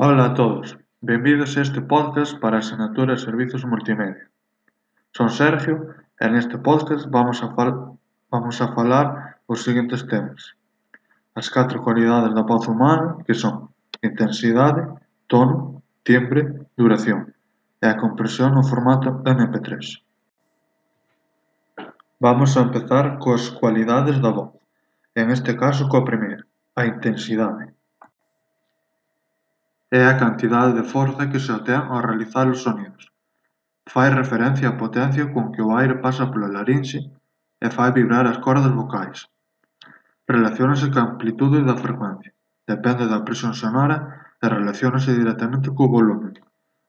Ola 0.00 0.26
a 0.26 0.34
todos, 0.34 0.78
benvidos 1.00 1.56
a 1.56 1.62
este 1.62 1.80
podcast 1.80 2.38
para 2.38 2.58
a 2.58 2.60
asignatura 2.60 3.14
de 3.14 3.18
Servizos 3.18 3.64
Multimedia. 3.64 4.30
Son 5.10 5.26
Sergio 5.26 5.90
e 6.22 6.26
neste 6.30 6.54
podcast 6.54 7.10
vamos 7.10 7.42
a, 7.42 7.50
fal 7.58 7.98
vamos 8.30 8.62
a 8.62 8.70
falar 8.78 9.42
os 9.50 9.66
seguintes 9.66 10.06
temas. 10.06 10.54
As 11.34 11.50
catro 11.50 11.82
cualidades 11.82 12.30
da 12.30 12.46
voz 12.46 12.70
humana 12.70 13.18
que 13.26 13.34
son 13.34 13.74
intensidade, 13.98 14.86
tono, 15.26 15.82
timbre, 16.06 16.46
duración 16.78 17.34
e 17.82 17.86
a 17.90 17.98
compresión 17.98 18.54
no 18.54 18.62
formato 18.62 19.26
MP3. 19.26 19.98
Vamos 22.22 22.54
a 22.54 22.62
empezar 22.62 23.18
coas 23.18 23.50
cualidades 23.50 24.22
da 24.22 24.30
voz, 24.30 24.54
en 25.18 25.34
este 25.34 25.58
caso 25.58 25.90
coa 25.90 26.06
primeira, 26.06 26.46
a 26.78 26.86
intensidade. 26.86 27.74
É 29.90 30.04
a 30.04 30.18
cantidade 30.18 30.74
de 30.74 30.84
forza 30.84 31.28
que 31.30 31.40
se 31.40 31.50
obtén 31.50 31.80
ao 31.88 32.04
realizar 32.04 32.46
os 32.52 32.60
sonidos. 32.60 33.08
Fai 33.88 34.12
referencia 34.12 34.68
á 34.68 34.76
potencia 34.76 35.32
con 35.32 35.48
que 35.52 35.64
o 35.64 35.72
aire 35.80 35.96
pasa 36.04 36.28
pola 36.28 36.52
larinxe 36.52 37.00
e 37.64 37.66
fai 37.76 37.90
vibrar 37.96 38.28
as 38.28 38.36
cordas 38.44 38.68
vocais. 38.80 39.18
Relaciónase 40.28 40.92
coa 40.92 41.08
amplitude 41.08 41.64
da 41.64 41.80
frecuencia, 41.84 42.36
depende 42.68 43.08
da 43.08 43.24
presión 43.24 43.54
sonora 43.56 43.96
e 44.44 44.46
relaciónase 44.58 45.16
directamente 45.16 45.72
co 45.72 45.88
volume. 45.88 46.36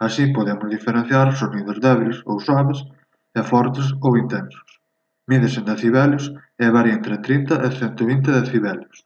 Así 0.00 0.32
podemos 0.32 0.72
diferenciar 0.72 1.36
sonidos 1.36 1.76
débiles 1.86 2.24
ou 2.24 2.40
suaves 2.40 2.80
e 3.38 3.40
fortes 3.44 3.92
ou 4.00 4.16
intensos. 4.16 4.80
Mídese 5.28 5.60
en 5.60 5.68
decibelios 5.68 6.32
e 6.56 6.64
varía 6.72 6.96
entre 6.96 7.20
30 7.20 7.60
e 7.60 7.68
120 7.76 8.32
decibelios. 8.40 9.04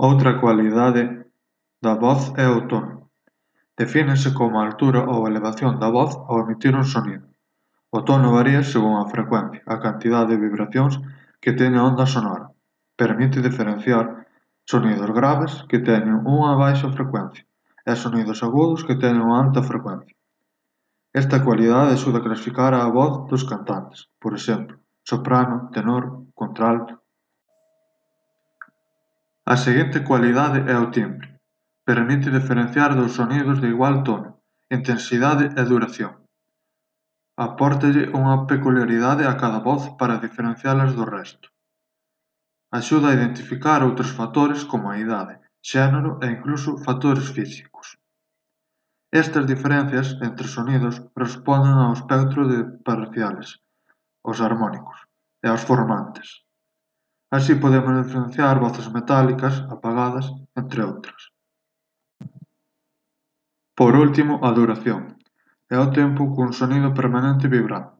Outra 0.00 0.40
cualidade 0.40 1.27
da 1.80 1.94
voz 1.94 2.32
é 2.36 2.48
o 2.48 2.66
tono. 2.66 3.10
Defínese 3.76 4.34
como 4.34 4.58
a 4.58 4.66
altura 4.66 5.06
ou 5.06 5.28
elevación 5.30 5.78
da 5.78 5.88
voz 5.88 6.10
ao 6.28 6.42
emitir 6.42 6.74
un 6.74 6.84
sonido. 6.84 7.30
O 7.90 8.02
tono 8.02 8.34
varía 8.34 8.62
según 8.66 8.98
a 8.98 9.06
frecuencia, 9.06 9.62
a 9.64 9.78
cantidade 9.78 10.34
de 10.34 10.42
vibracións 10.42 10.98
que 11.40 11.54
ten 11.54 11.78
a 11.78 11.86
onda 11.86 12.04
sonora. 12.04 12.50
Permite 12.98 13.38
diferenciar 13.40 14.26
sonidos 14.66 15.10
graves 15.14 15.62
que 15.70 15.78
teñen 15.78 16.26
unha 16.26 16.58
baixa 16.58 16.90
frecuencia 16.90 17.46
e 17.86 17.94
sonidos 17.94 18.42
agudos 18.42 18.82
que 18.82 18.98
teñen 18.98 19.22
unha 19.22 19.38
alta 19.46 19.62
frecuencia. 19.62 20.18
Esta 21.14 21.40
cualidade 21.46 21.94
axuda 21.94 22.18
a 22.18 22.26
clasificar 22.26 22.74
a 22.74 22.90
voz 22.90 23.30
dos 23.30 23.46
cantantes, 23.46 24.10
por 24.18 24.34
exemplo, 24.34 24.82
soprano, 25.06 25.70
tenor, 25.70 26.26
contralto. 26.34 26.98
A 29.46 29.56
seguinte 29.56 30.04
cualidade 30.04 30.66
é 30.68 30.76
o 30.76 30.90
timbre 30.90 31.37
permite 31.88 32.28
diferenciar 32.38 32.90
dous 32.94 33.12
sonidos 33.18 33.56
de 33.62 33.68
igual 33.74 34.04
tono, 34.08 34.30
intensidade 34.76 35.44
e 35.60 35.62
duración. 35.72 36.12
Apórtalle 37.46 38.04
unha 38.20 38.44
peculiaridade 38.50 39.24
a 39.24 39.34
cada 39.40 39.60
voz 39.68 39.82
para 39.96 40.20
diferencialas 40.20 40.92
do 40.98 41.08
resto. 41.16 41.48
Axuda 42.78 43.08
a 43.08 43.16
identificar 43.16 43.80
outros 43.80 44.12
factores 44.18 44.60
como 44.68 44.92
a 44.92 45.00
idade, 45.04 45.40
xénero 45.70 46.20
e 46.20 46.26
incluso 46.36 46.76
factores 46.86 47.32
físicos. 47.36 47.96
Estas 49.22 49.48
diferencias 49.52 50.08
entre 50.28 50.44
sonidos 50.44 51.00
responden 51.16 51.72
ao 51.72 51.96
espectro 51.96 52.44
de 52.52 52.58
parciales, 52.84 53.64
os 54.20 54.44
harmónicos, 54.44 54.98
e 55.40 55.48
aos 55.48 55.64
formantes. 55.64 56.44
Así 57.32 57.56
podemos 57.56 57.96
diferenciar 57.96 58.60
voces 58.60 58.92
metálicas, 58.92 59.64
apagadas, 59.72 60.28
entre 60.52 60.84
outras. 60.84 61.32
Por 63.78 63.94
último 63.94 64.32
a 64.42 64.50
duración, 64.58 65.02
É 65.74 65.76
o 65.86 65.92
tempo 65.98 66.22
cun 66.34 66.50
sonido 66.60 66.88
permanente 67.00 67.46
vibrante, 67.54 67.94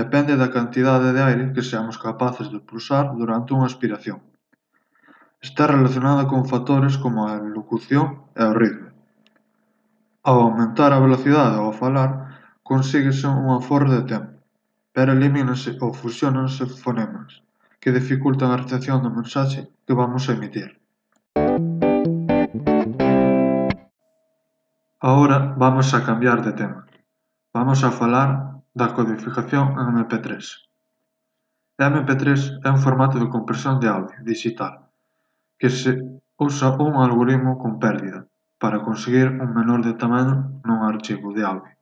depende 0.00 0.40
da 0.40 0.48
cantidade 0.56 1.08
de 1.12 1.20
aire 1.28 1.52
que 1.54 1.68
seamos 1.70 2.00
capaces 2.06 2.46
de 2.48 2.64
pulsar 2.68 3.04
durante 3.20 3.52
unha 3.52 3.68
aspiración. 3.68 4.18
Está 5.46 5.68
relacionada 5.68 6.24
con 6.30 6.48
factores 6.52 6.94
como 6.96 7.28
a 7.28 7.36
locución 7.56 8.06
e 8.40 8.42
o 8.50 8.56
ritmo. 8.62 8.88
Ao 10.28 10.36
aumentar 10.46 10.90
a 10.94 11.02
velocidade 11.06 11.56
ao 11.60 11.76
falar, 11.82 12.10
consíguese 12.70 13.28
un 13.28 13.52
aforro 13.52 13.92
de 13.92 14.02
tempo, 14.12 14.32
pero 14.96 15.12
elimínase 15.12 15.76
ou 15.84 15.92
fusionanse 15.92 16.64
fonemas, 16.84 17.44
que 17.82 17.92
dificultan 17.92 18.48
a 18.48 18.60
recepción 18.62 19.04
da 19.04 19.12
mensaxe 19.12 19.60
que 19.84 19.92
vamos 19.92 20.24
a 20.24 20.34
emitir. 20.38 20.81
Agora 25.04 25.52
vamos 25.58 25.92
a 25.94 26.04
cambiar 26.04 26.44
de 26.46 26.52
tema, 26.52 26.86
vamos 27.52 27.82
a 27.82 27.90
falar 27.90 28.62
da 28.70 28.94
codificación 28.94 29.74
en 29.74 29.98
MP3. 29.98 30.30
MP3 31.74 32.62
é 32.62 32.70
un 32.70 32.78
formato 32.78 33.18
de 33.18 33.26
compresión 33.26 33.82
de 33.82 33.90
audio 33.90 34.14
dixital 34.22 34.86
que 35.58 35.74
se 35.74 35.98
usa 36.38 36.78
un 36.78 36.94
algoritmo 37.02 37.58
con 37.58 37.82
pérdida 37.82 38.30
para 38.62 38.86
conseguir 38.86 39.26
un 39.26 39.50
menor 39.58 39.82
de 39.82 39.98
tamaño 39.98 40.62
nun 40.62 40.86
archivo 40.86 41.34
de 41.34 41.42
audio. 41.50 41.74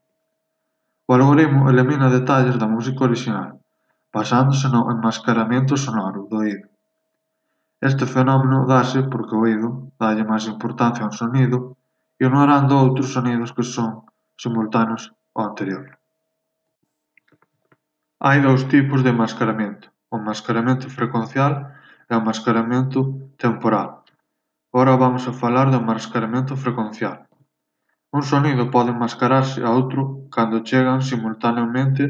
O 1.05 1.13
algoritmo 1.13 1.69
elimina 1.69 2.09
detalles 2.09 2.57
da 2.57 2.73
música 2.73 3.05
orixinal 3.05 3.61
basándose 4.17 4.73
no 4.73 4.89
enmascaramento 4.89 5.77
sonoro 5.77 6.25
do 6.25 6.41
oído. 6.41 6.73
Este 7.85 8.09
fenómeno 8.09 8.65
dáse 8.65 9.05
porque 9.13 9.37
o 9.37 9.45
oído 9.45 9.93
dálle 10.01 10.25
máis 10.25 10.49
importancia 10.49 11.05
a 11.05 11.13
un 11.13 11.17
sonido 11.21 11.77
ignorando 12.21 12.77
outros 12.77 13.17
sonidos 13.17 13.57
que 13.57 13.65
son 13.65 14.05
simultáneos 14.37 15.09
ao 15.33 15.49
anterior. 15.49 15.97
Hai 18.21 18.45
dous 18.45 18.69
tipos 18.69 19.01
de 19.01 19.13
mascaramento, 19.17 19.89
o 20.13 20.21
mascaramento 20.21 20.93
frecuencial 20.93 21.73
e 22.05 22.13
o 22.13 22.21
mascaramento 22.21 23.33
temporal. 23.41 24.05
Ora 24.69 25.01
vamos 25.01 25.25
a 25.25 25.33
falar 25.33 25.73
do 25.73 25.81
mascaramento 25.81 26.61
frecuencial. 26.61 27.25
Un 28.13 28.21
sonido 28.21 28.69
pode 28.69 28.93
mascararse 28.93 29.65
a 29.65 29.73
outro 29.73 30.29
cando 30.29 30.61
chegan 30.61 31.01
simultaneamente 31.01 32.05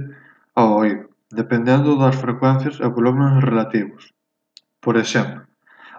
ao 0.59 0.75
oído, 0.83 1.07
dependendo 1.31 1.95
das 1.95 2.19
frecuencias 2.19 2.83
e 2.83 2.87
volúmenes 2.91 3.47
relativos. 3.47 4.11
Por 4.83 4.99
exemplo, 4.99 5.47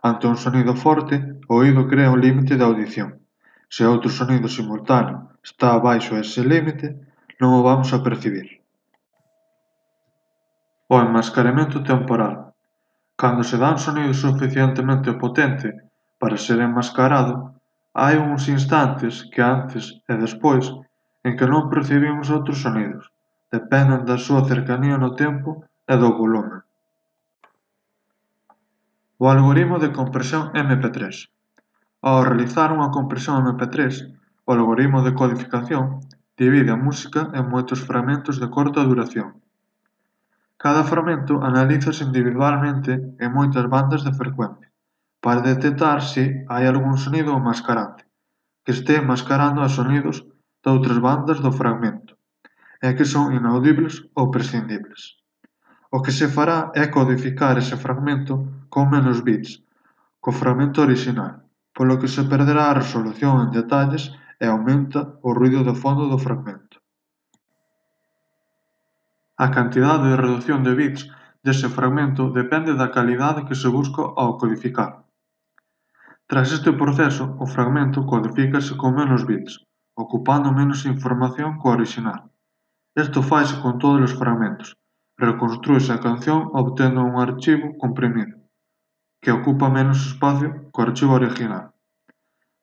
ante 0.03 0.28
un 0.28 0.35
sonido 0.35 0.75
forte, 0.75 1.39
o 1.47 1.63
oído 1.63 1.88
crea 1.88 2.11
un 2.11 2.19
límite 2.19 2.59
de 2.59 2.67
audición, 2.67 3.21
Se 3.76 3.84
outro 3.88 4.09
sonido 4.20 4.48
simultáneo 4.58 5.32
está 5.48 5.68
abaixo 5.72 6.20
ese 6.24 6.42
límite 6.44 6.88
non 7.40 7.56
o 7.56 7.64
vamos 7.64 7.90
a 7.96 8.04
percibir. 8.04 8.48
O 10.92 11.00
enmascaramento 11.00 11.78
temporal. 11.92 12.36
Cando 13.22 13.48
se 13.48 13.56
dá 13.56 13.72
un 13.72 13.80
sonido 13.80 14.12
suficientemente 14.12 15.16
potente 15.24 15.72
para 16.20 16.36
ser 16.46 16.59
enmascarado, 16.59 17.56
hai 17.96 18.20
uns 18.20 18.44
instantes 18.58 19.14
que 19.32 19.40
antes 19.40 19.84
e 20.12 20.14
despois 20.20 20.68
en 21.24 21.40
que 21.40 21.48
non 21.48 21.72
percibimos 21.72 22.28
outros 22.28 22.59
sonidos, 22.59 23.08
dependen 23.56 24.03
da 24.03 24.20
súa 24.20 24.44
cercanía 24.52 25.00
no 25.00 25.16
tempo 25.16 25.64
e 25.88 25.96
do 25.96 26.12
volume. 26.20 26.59
O 29.16 29.32
algoritmo 29.32 29.80
de 29.80 29.96
compresión 29.96 30.52
MP3 30.52 31.32
Ao 32.01 32.25
realizar 32.25 32.73
unha 32.73 32.89
compresión 32.89 33.45
mp3 33.45 33.78
o 34.46 34.49
algoritmo 34.58 35.05
de 35.05 35.14
codificación 35.14 36.02
divide 36.34 36.73
a 36.73 36.81
música 36.87 37.29
en 37.37 37.46
moitos 37.53 37.85
fragmentos 37.85 38.41
de 38.41 38.49
corta 38.49 38.81
duración. 38.81 39.37
Cada 40.58 40.81
fragmento 40.81 41.46
analízase 41.46 42.02
individualmente 42.09 42.91
en 43.22 43.29
moitas 43.37 43.70
bandas 43.70 44.02
de 44.02 44.17
frecuencia 44.17 44.73
para 45.22 45.46
detectar 45.46 46.02
se 46.02 46.41
hai 46.49 46.66
algún 46.66 46.97
sonido 46.97 47.37
mascarante 47.37 48.09
que 48.66 48.73
estea 48.73 49.05
mascarando 49.05 49.61
a 49.61 49.70
sonidos 49.70 50.26
doutras 50.66 50.97
bandas 50.97 51.37
do 51.46 51.53
fragmento 51.53 52.17
e 52.81 52.97
que 52.97 53.05
son 53.05 53.29
inaudibles 53.37 54.09
ou 54.17 54.34
prescindibles. 54.34 55.22
O 55.93 56.02
que 56.02 56.09
se 56.09 56.26
fará 56.26 56.73
é 56.73 56.90
codificar 56.90 57.61
ese 57.61 57.78
fragmento 57.78 58.66
con 58.73 58.90
menos 58.90 59.22
bits 59.22 59.61
co 60.17 60.34
fragmento 60.34 60.81
orixinal 60.81 61.46
polo 61.76 62.00
que 62.00 62.08
se 62.08 62.23
perderá 62.32 62.70
a 62.70 62.78
resolución 62.82 63.34
en 63.44 63.50
detalles 63.52 64.12
e 64.40 64.46
aumenta 64.47 65.00
o 65.22 65.29
ruído 65.38 65.62
de 65.64 65.76
fondo 65.82 66.03
do 66.12 66.18
fragmento. 66.18 66.82
A 69.38 69.47
cantidade 69.50 70.06
de 70.09 70.22
redución 70.26 70.62
de 70.64 70.73
bits 70.79 71.02
dese 71.46 71.68
fragmento 71.70 72.29
depende 72.29 72.72
da 72.76 72.94
calidade 72.97 73.46
que 73.47 73.56
se 73.62 73.70
busca 73.78 74.02
ao 74.22 74.38
codificar. 74.38 74.91
Tras 76.29 76.52
este 76.52 76.72
proceso, 76.72 77.35
o 77.44 77.46
fragmento 77.46 78.06
codifícase 78.06 78.78
con 78.78 78.96
menos 78.96 79.26
bits, 79.29 79.53
ocupando 79.96 80.53
menos 80.53 80.85
información 80.85 81.58
co 81.59 81.70
original. 81.78 82.29
Isto 82.96 83.22
faise 83.24 83.56
con 83.64 83.79
todos 83.79 84.02
os 84.08 84.17
fragmentos. 84.22 84.76
Reconstrúese 85.17 85.91
a 85.94 86.00
canción 86.00 86.50
obtendo 86.53 87.03
un 87.03 87.16
archivo 87.20 87.78
comprimido 87.78 88.41
que 89.22 89.32
ocupa 89.32 89.70
menos 89.70 90.00
espazo 90.09 90.50
co 90.73 90.82
archivo 90.82 91.14
original. 91.22 91.66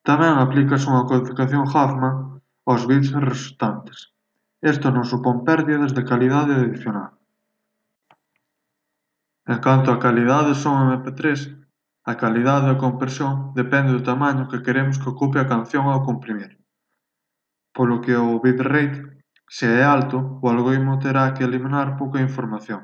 Tamén 0.08 0.34
aplícase 0.36 0.90
unha 0.90 1.06
codificación 1.06 1.64
Huffman 1.70 2.42
aos 2.68 2.82
bits 2.90 3.14
resultantes. 3.14 4.10
Isto 4.72 4.90
non 4.90 5.06
supón 5.06 5.46
pérdidas 5.46 5.94
de 5.94 6.02
calidade 6.02 6.52
adicional. 6.58 7.14
En 9.46 9.58
canto 9.64 9.88
a 9.94 10.02
calidade 10.02 10.52
son 10.58 10.74
MP3, 10.92 11.16
a 12.10 12.14
calidade 12.22 12.66
da 12.68 12.80
compresión 12.84 13.54
depende 13.60 13.94
do 13.94 14.06
tamaño 14.10 14.48
que 14.50 14.64
queremos 14.66 14.98
que 15.00 15.12
ocupe 15.14 15.38
a 15.40 15.48
canción 15.52 15.84
ao 15.86 16.04
comprimir. 16.08 16.58
Polo 17.76 18.02
que 18.04 18.14
o 18.16 18.42
bitrate, 18.44 18.98
se 19.56 19.66
é 19.80 19.84
alto, 19.84 20.18
o 20.42 20.46
algoritmo 20.50 20.98
terá 20.98 21.32
que 21.34 21.44
eliminar 21.48 21.96
pouca 22.00 22.20
información, 22.28 22.80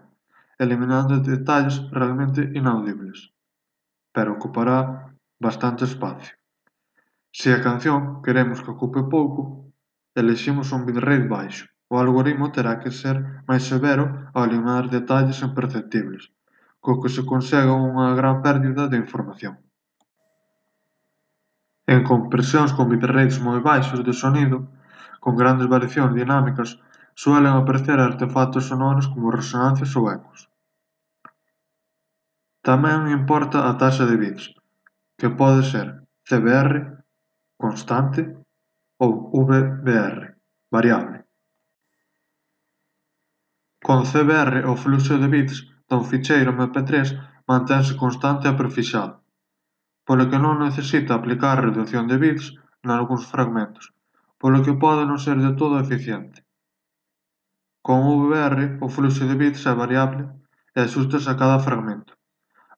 eliminando 0.64 1.20
detalles 1.20 1.76
realmente 1.90 2.40
inaudibles 2.54 3.34
pero 4.14 4.32
ocupará 4.38 4.78
bastante 5.46 5.82
espacio. 5.84 6.32
Se 7.38 7.52
a 7.52 7.60
canción 7.60 8.22
queremos 8.22 8.62
que 8.62 8.70
ocupe 8.70 9.02
pouco, 9.16 9.40
eleximos 10.14 10.70
un 10.70 10.86
bitrate 10.86 11.26
baixo. 11.26 11.66
O 11.92 11.98
algoritmo 11.98 12.50
terá 12.54 12.80
que 12.82 12.90
ser 12.90 13.16
máis 13.48 13.62
severo 13.70 14.04
ao 14.34 14.46
eliminar 14.46 14.88
detalles 14.88 15.42
imperceptibles, 15.48 16.22
co 16.80 17.00
que 17.00 17.12
se 17.12 17.22
consegue 17.32 17.70
unha 17.70 18.14
gran 18.18 18.36
pérdida 18.46 18.88
de 18.88 18.96
información. 19.04 19.54
En 21.86 22.00
compresións 22.10 22.72
con 22.72 22.88
bitrates 22.88 23.36
moi 23.46 23.60
baixos 23.60 24.00
de 24.06 24.14
sonido, 24.22 24.58
con 25.20 25.36
grandes 25.36 25.68
variacións 25.74 26.16
dinámicas, 26.16 26.80
suelen 27.14 27.54
aparecer 27.54 27.98
artefactos 28.00 28.66
sonoros 28.70 29.06
como 29.12 29.34
resonancias 29.38 29.92
ou 29.98 30.08
ecos. 30.08 30.48
Tamén 32.64 33.12
importa 33.18 33.58
a 33.68 33.72
taxa 33.76 34.04
de 34.08 34.16
bits, 34.22 34.44
que 35.20 35.28
pode 35.40 35.60
ser 35.72 35.86
cbr 36.28 36.72
constante 37.62 38.22
ou 39.04 39.10
vbr 39.48 40.16
variable. 40.72 41.18
Con 43.86 44.00
cbr 44.08 44.64
o 44.72 44.74
fluxo 44.82 45.14
de 45.20 45.28
bits 45.34 45.56
dun 45.88 46.08
ficheiro 46.10 46.56
mp3 46.56 46.88
mantense 47.50 47.92
constante 48.02 48.48
e 48.48 48.56
prefixado, 48.60 49.14
polo 50.08 50.24
que 50.30 50.40
non 50.40 50.64
necesita 50.64 51.12
aplicar 51.12 51.60
redución 51.60 52.08
de 52.08 52.16
bits 52.24 52.46
nalgúns 52.88 53.28
fragmentos, 53.32 53.92
polo 54.40 54.64
que 54.64 54.72
pode 54.84 55.04
non 55.04 55.20
ser 55.20 55.36
de 55.36 55.52
todo 55.60 55.76
eficiente. 55.84 56.38
Con 57.84 57.98
vbr 58.08 58.80
o 58.80 58.88
fluxo 58.88 59.28
de 59.28 59.36
bits 59.36 59.68
é 59.68 59.74
variable 59.84 60.22
e 60.72 60.78
axústase 60.80 61.28
a 61.28 61.36
cada 61.36 61.60
fragmento 61.60 62.16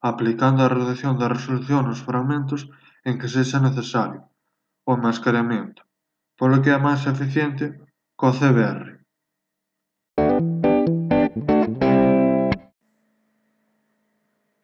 aplicando 0.07 0.63
a 0.63 0.71
redución 0.77 1.13
da 1.19 1.27
resolución 1.35 1.81
nos 1.85 2.03
fragmentos 2.07 2.61
en 3.07 3.19
que 3.19 3.27
sexa 3.35 3.59
necesario, 3.59 4.21
o 4.89 4.95
enmascaramento, 4.95 5.81
polo 6.39 6.61
que 6.63 6.71
é 6.71 6.79
máis 6.87 7.01
eficiente 7.13 7.65
co 8.19 8.31
CBR. 8.39 8.97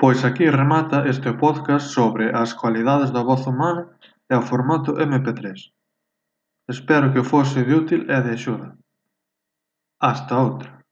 Pois 0.04 0.20
aquí 0.28 0.46
remata 0.50 1.08
este 1.08 1.32
podcast 1.44 1.88
sobre 1.98 2.26
as 2.36 2.52
cualidades 2.52 3.10
da 3.16 3.24
voz 3.24 3.48
humana 3.48 3.84
e 4.32 4.36
o 4.36 4.42
formato 4.42 5.00
MP3. 5.00 5.72
Espero 6.68 7.12
que 7.14 7.24
fose 7.24 7.64
de 7.64 7.74
útil 7.82 8.02
e 8.12 8.18
de 8.22 8.32
axuda. 8.36 8.76
Hasta 10.00 10.36
outra. 10.36 10.83